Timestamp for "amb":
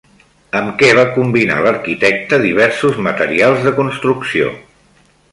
0.59-0.69